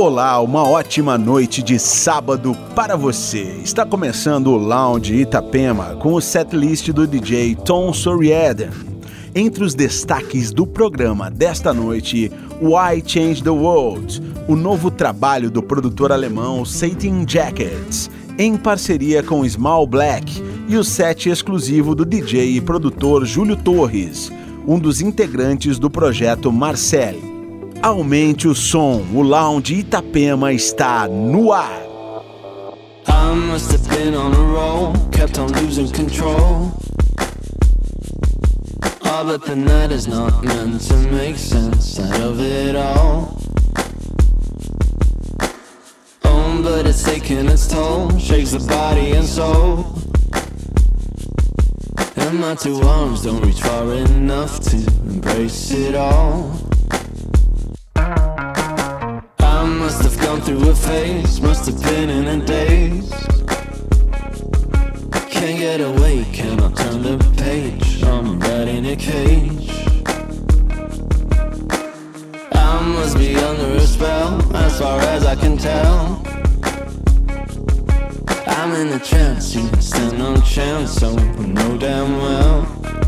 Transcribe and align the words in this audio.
Olá, 0.00 0.40
uma 0.40 0.62
ótima 0.62 1.18
noite 1.18 1.60
de 1.60 1.76
sábado 1.76 2.56
para 2.72 2.94
você. 2.96 3.58
Está 3.64 3.84
começando 3.84 4.46
o 4.46 4.56
Lounge 4.56 5.12
Itapema 5.12 5.96
com 5.96 6.14
o 6.14 6.20
setlist 6.20 6.90
do 6.92 7.04
DJ 7.04 7.56
Tom 7.56 7.92
Soriaden. 7.92 8.70
Entre 9.34 9.64
os 9.64 9.74
destaques 9.74 10.52
do 10.52 10.64
programa 10.64 11.28
desta 11.28 11.74
noite, 11.74 12.30
Why 12.62 13.02
Change 13.04 13.42
the 13.42 13.50
World, 13.50 14.22
o 14.46 14.54
novo 14.54 14.88
trabalho 14.88 15.50
do 15.50 15.64
produtor 15.64 16.12
alemão 16.12 16.64
Satan 16.64 17.26
Jackets, 17.26 18.08
em 18.38 18.56
parceria 18.56 19.20
com 19.20 19.44
Small 19.48 19.84
Black, 19.84 20.40
e 20.68 20.76
o 20.76 20.84
set 20.84 21.28
exclusivo 21.28 21.92
do 21.96 22.04
DJ 22.04 22.56
e 22.56 22.60
produtor 22.60 23.26
Júlio 23.26 23.56
Torres, 23.56 24.30
um 24.64 24.78
dos 24.78 25.00
integrantes 25.00 25.76
do 25.76 25.90
projeto 25.90 26.52
Marcel. 26.52 27.27
Aumente 27.80 28.48
o 28.48 28.54
som, 28.54 29.04
o 29.14 29.22
lounge 29.22 29.74
Itapema 29.74 30.52
está 30.52 31.06
no 31.06 31.52
ar. 31.52 31.80
I 33.06 33.34
must 33.34 33.70
have 33.70 33.88
been 33.88 34.14
on 34.14 34.34
a 34.34 34.42
roll, 34.52 34.92
kept 35.12 35.38
on 35.38 35.52
losing 35.52 35.88
control. 35.88 36.72
Oh, 39.04 39.24
but 39.24 39.44
the 39.44 39.54
night 39.54 39.92
is 39.92 40.08
not 40.08 40.42
meant 40.44 40.80
to 40.88 40.96
make 41.12 41.36
sense 41.38 42.00
out 42.00 42.20
of 42.20 42.40
it 42.40 42.74
all. 42.74 43.40
Oh, 46.24 46.60
but 46.62 46.84
it's 46.84 47.04
taking 47.04 47.46
its 47.46 47.68
toll, 47.68 48.10
shakes 48.18 48.50
the 48.50 48.60
body 48.68 49.12
and 49.12 49.24
soul. 49.24 49.86
And 52.16 52.40
my 52.40 52.56
two 52.56 52.80
arms 52.80 53.22
don't 53.22 53.40
reach 53.40 53.60
far 53.60 53.92
enough 53.94 54.58
to 54.60 54.76
embrace 55.06 55.70
it 55.70 55.94
all. 55.94 56.67
Must 59.88 60.02
have 60.02 60.20
gone 60.20 60.40
through 60.42 60.68
a 60.68 60.74
phase, 60.74 61.40
must 61.40 61.64
have 61.64 61.82
been 61.82 62.10
in 62.10 62.26
a 62.26 62.44
daze. 62.44 63.10
Can't 65.30 65.58
get 65.58 65.80
away, 65.80 66.26
cannot 66.30 66.76
turn 66.76 67.02
the 67.02 67.16
page. 67.38 68.04
I'm 68.04 68.38
right 68.38 68.68
in 68.68 68.84
a 68.84 68.96
cage. 68.96 69.70
I 72.52 72.82
must 72.96 73.16
be 73.16 73.34
under 73.36 73.76
a 73.76 73.80
spell, 73.80 74.56
as 74.56 74.78
far 74.78 75.00
as 75.00 75.24
I 75.24 75.34
can 75.34 75.56
tell. 75.56 76.22
I'm 78.46 78.72
in 78.82 78.88
a 78.92 78.98
trance, 78.98 79.54
you 79.54 79.66
stand 79.80 80.18
no 80.18 80.36
chance, 80.42 80.92
so 81.00 81.16
I 81.16 81.46
know 81.46 81.78
damn 81.78 82.18
well. 82.18 83.07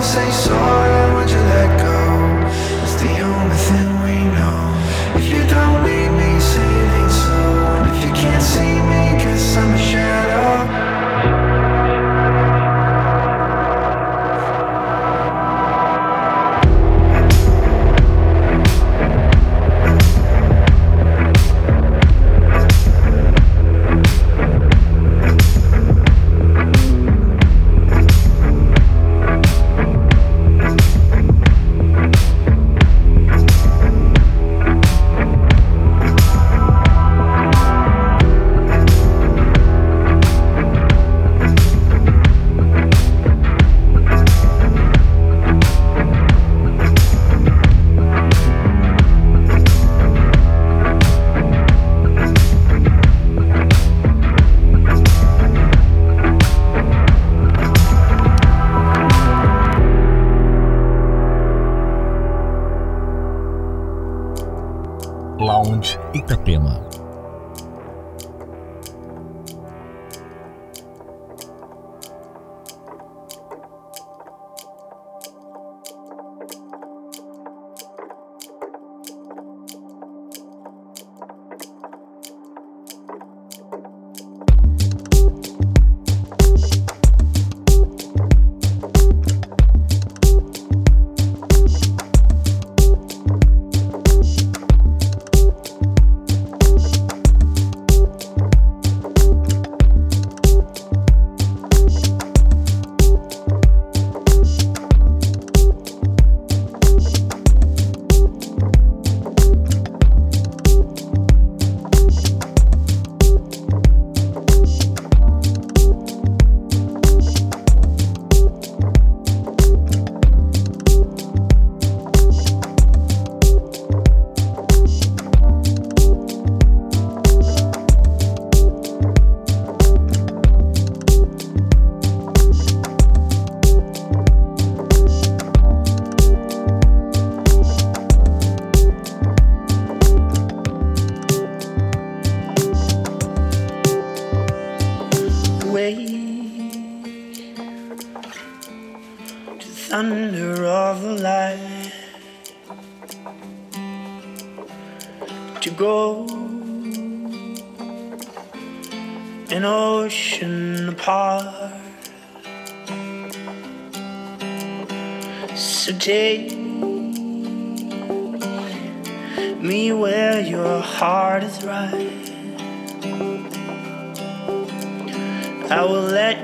off 0.00 0.16
and 0.16 0.79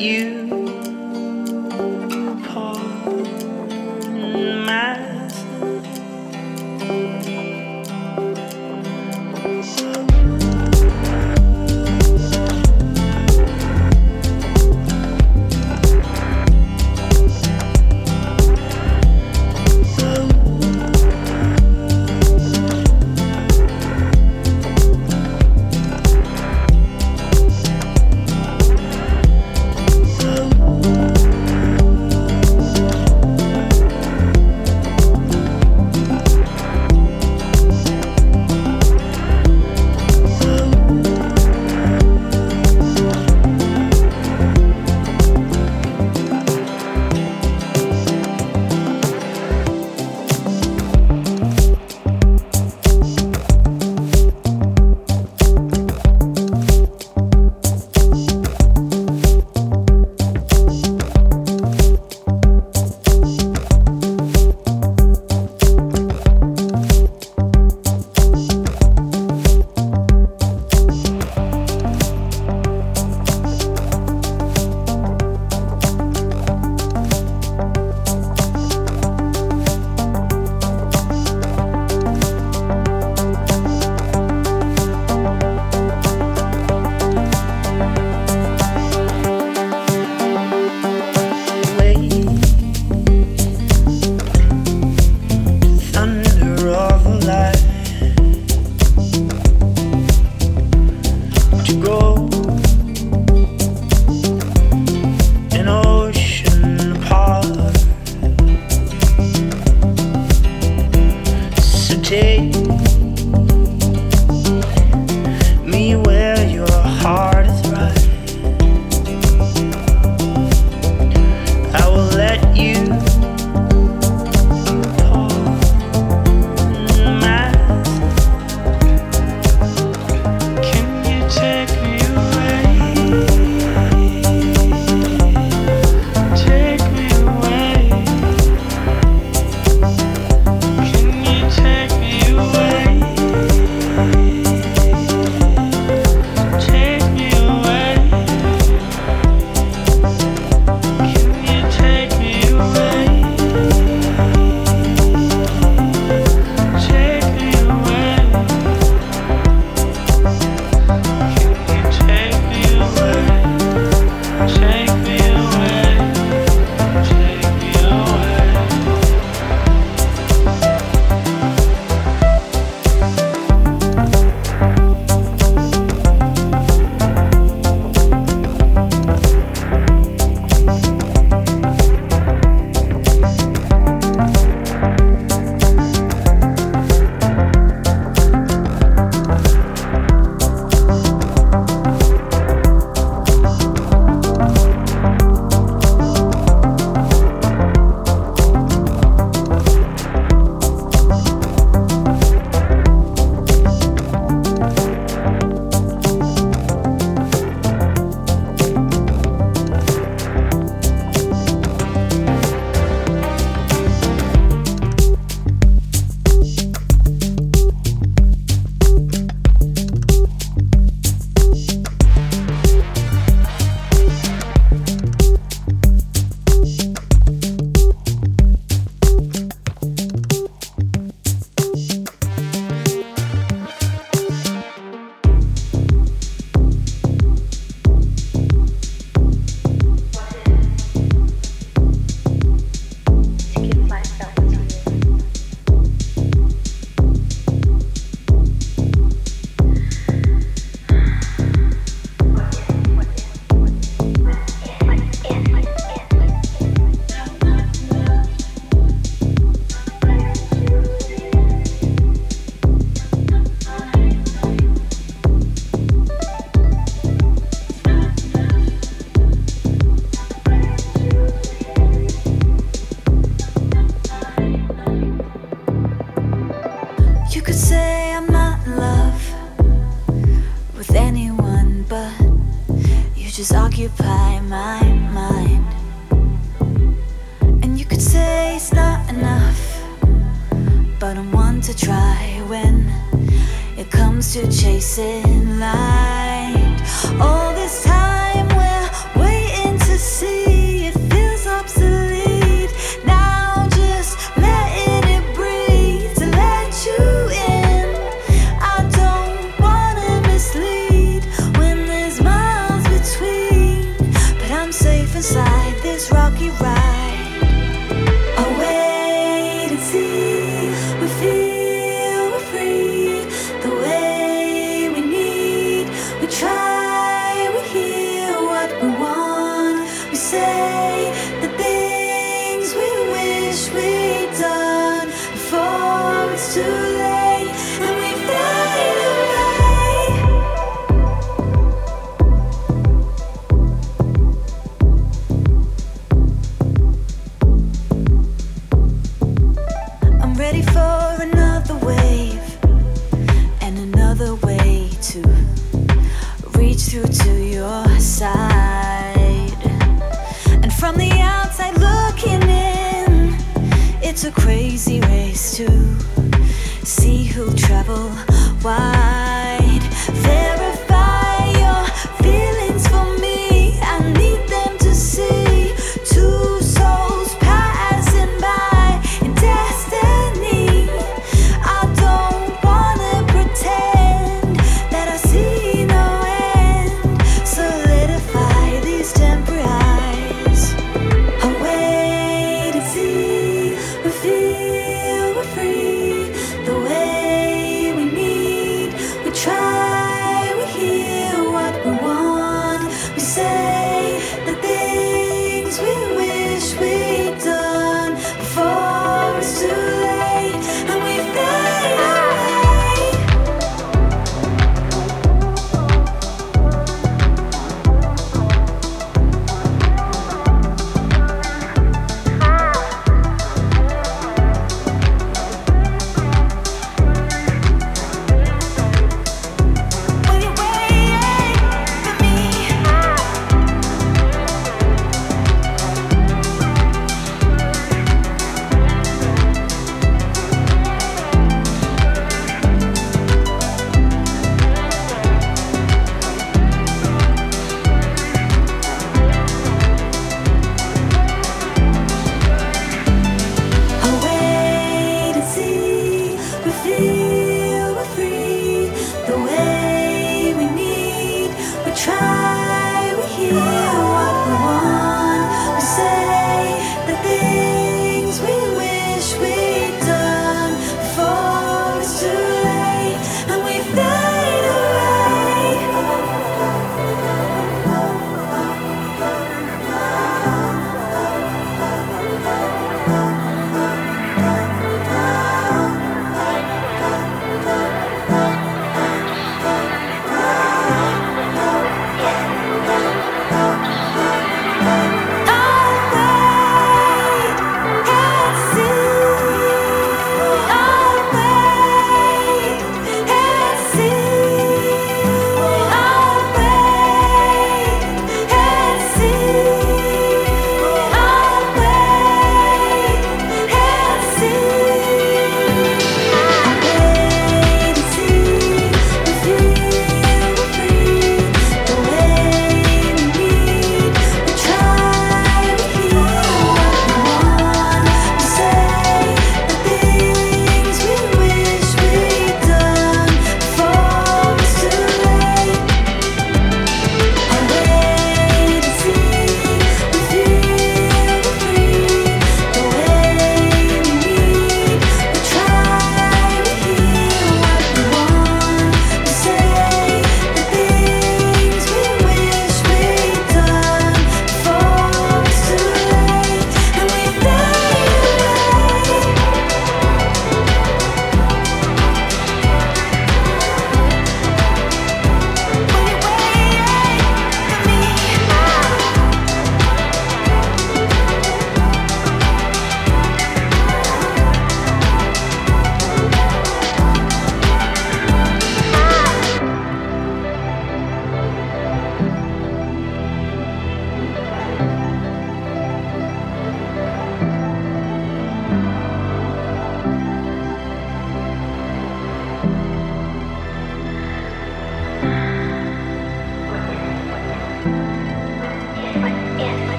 you 0.00 0.37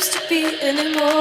seems 0.00 0.08
to 0.08 0.28
be 0.28 0.60
anymore. 0.60 1.14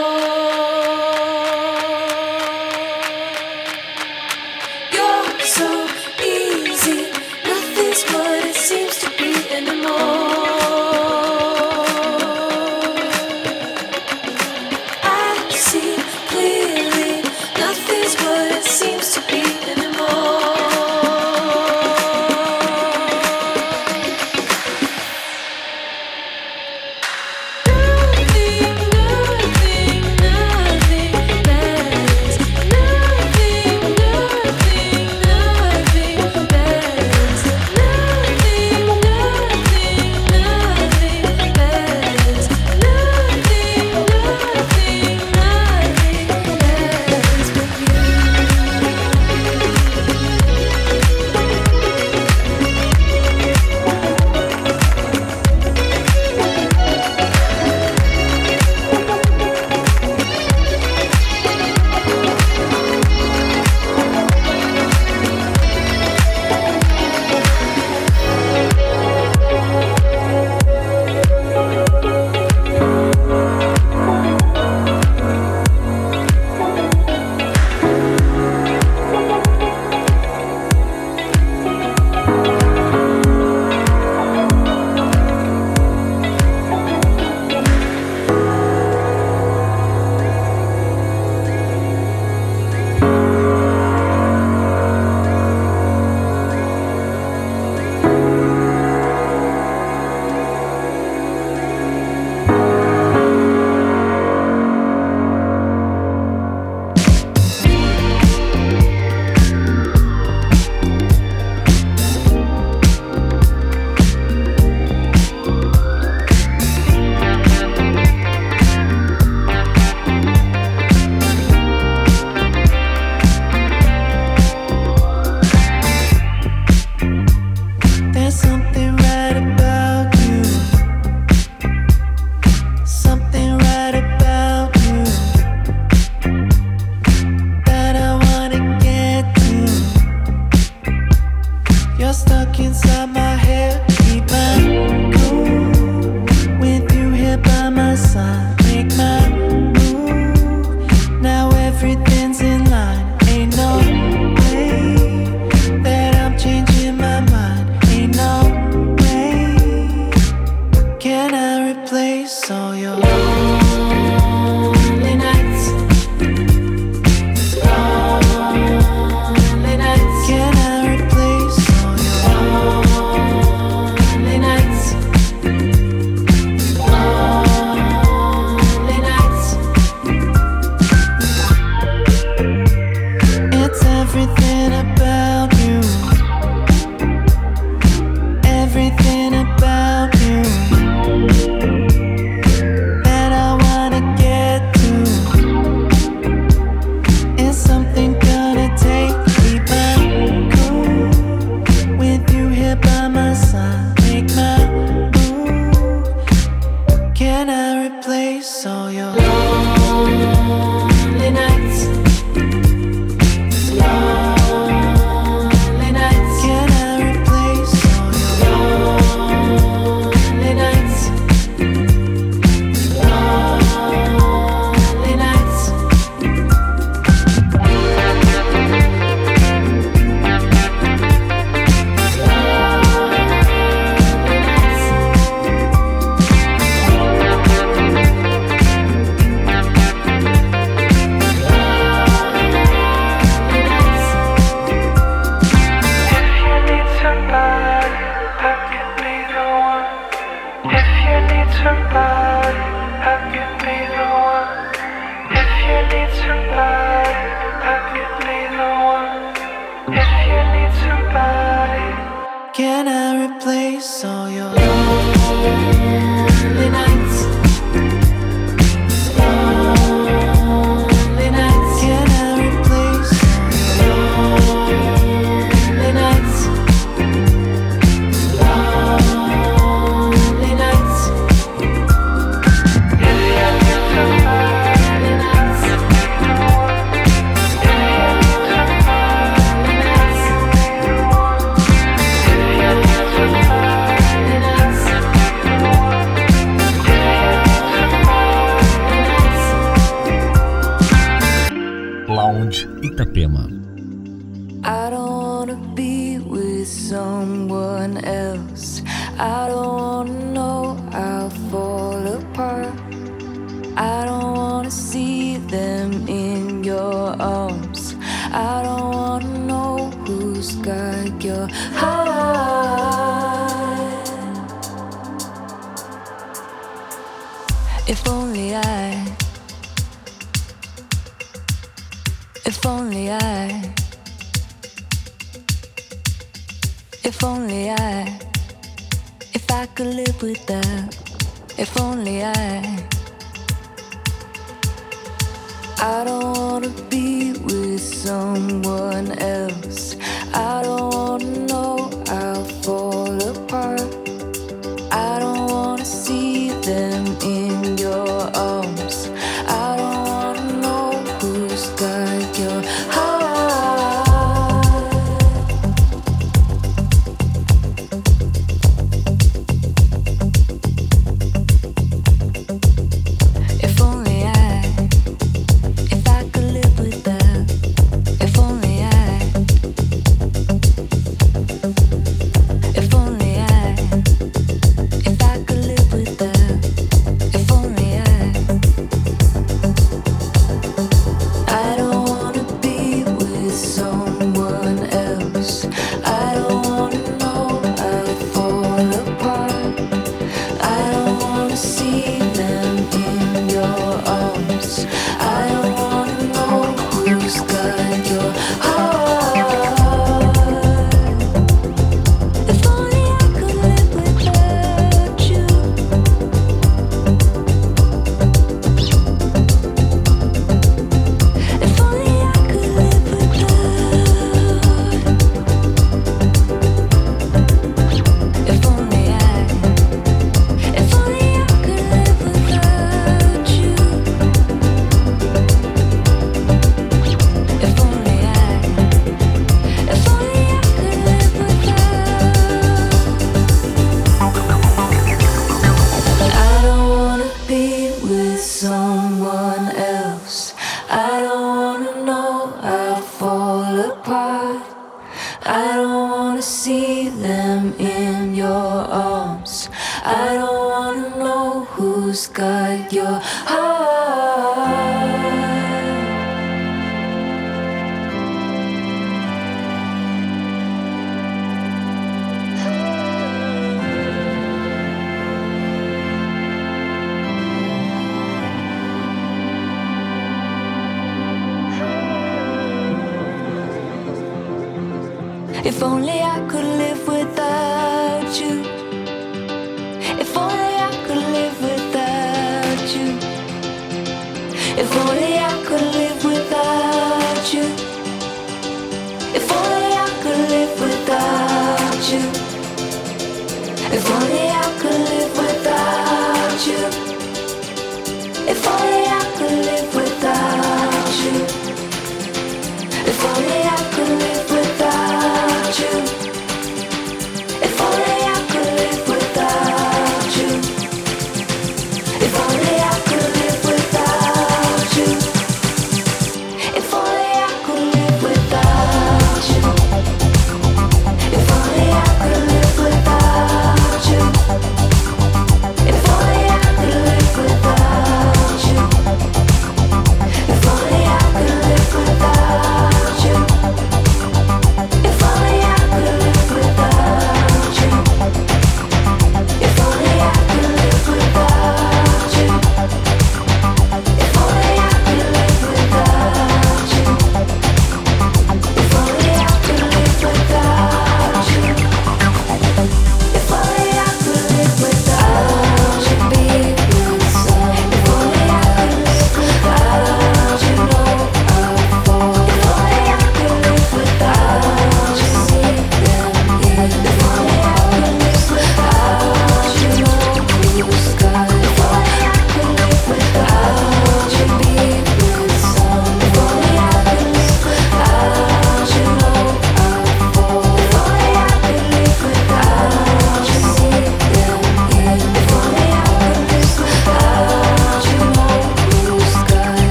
only 485.84 486.22
I 486.22 486.40
could 486.48 486.64
live. 486.64 486.93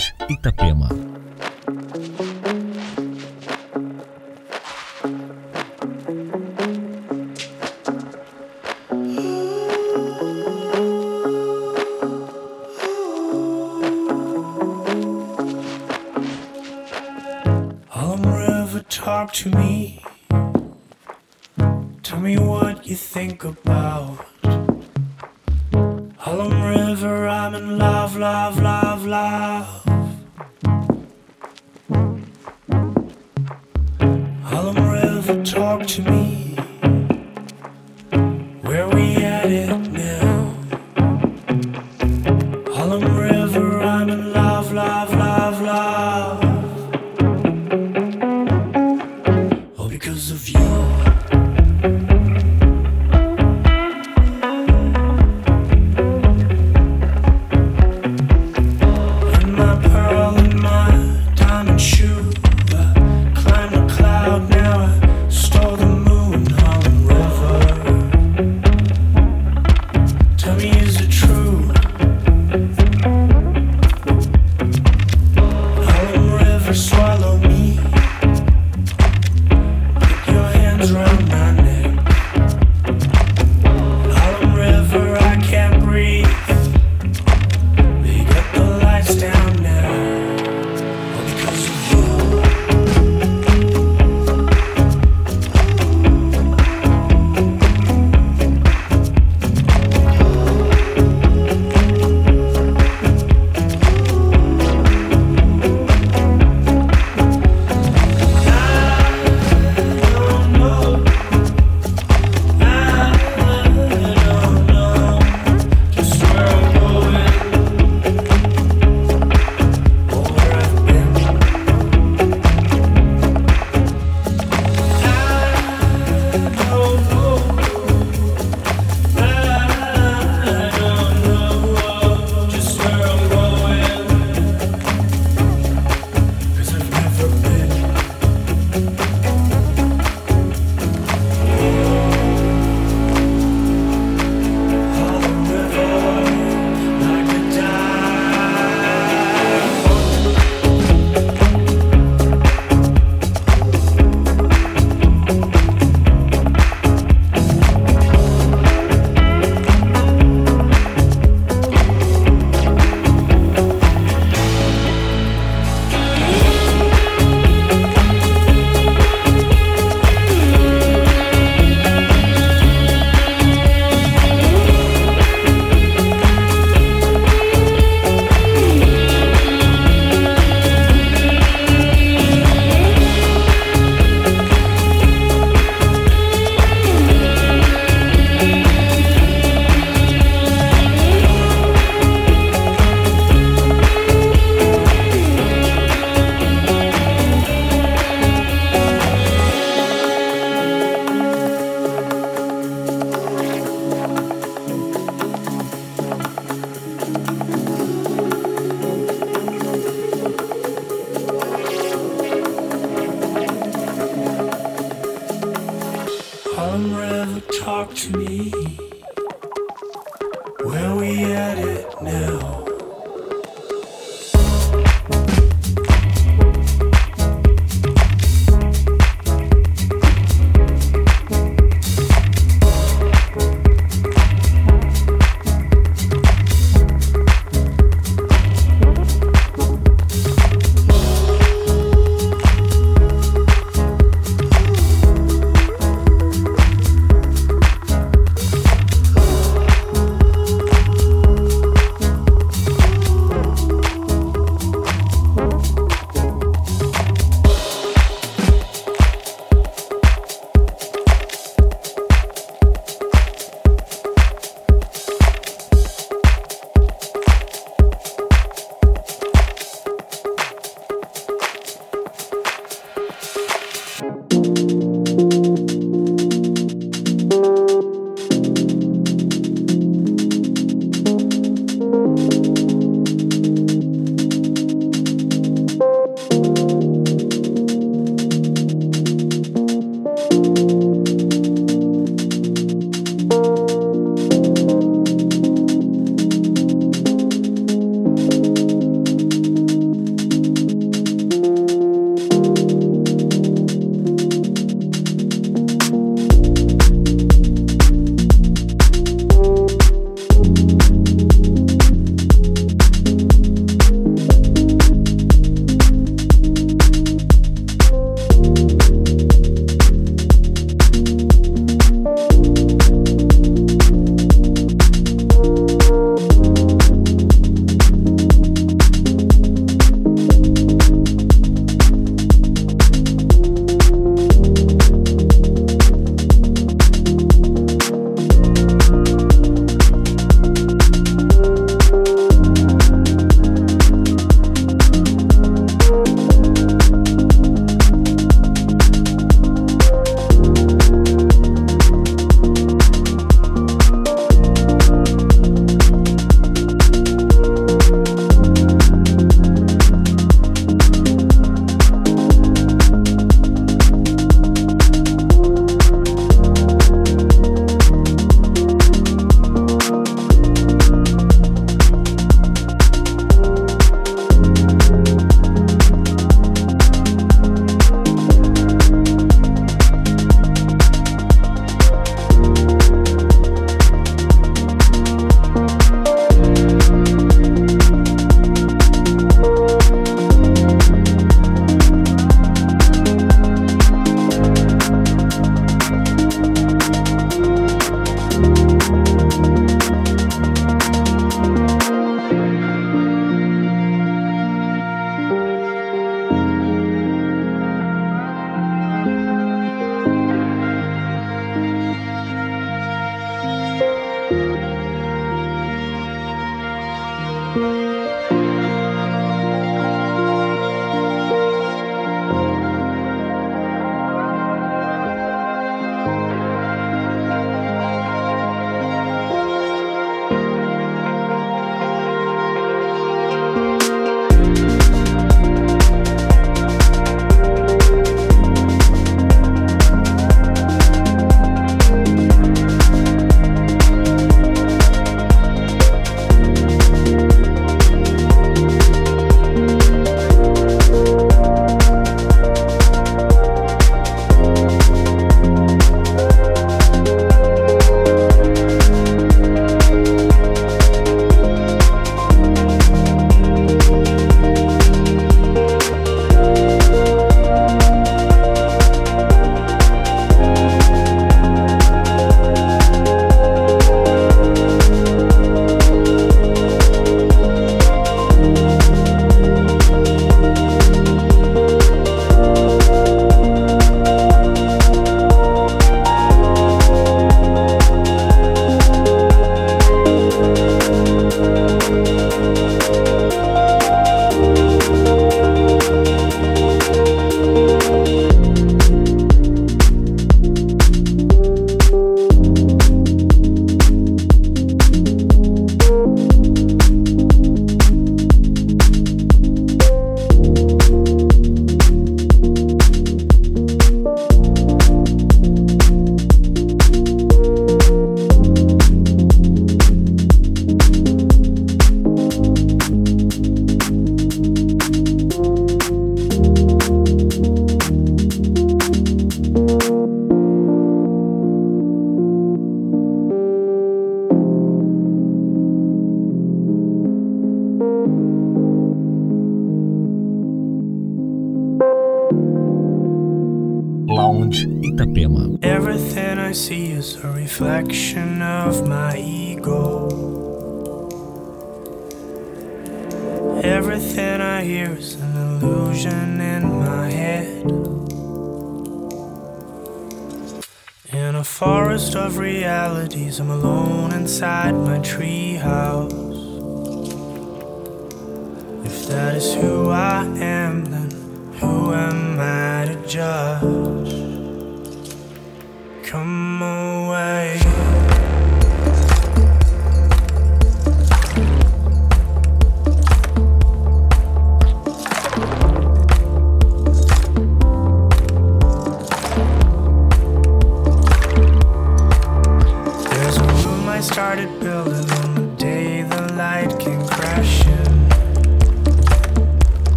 Lounge 0.00 0.14
Itapema. 0.28 1.09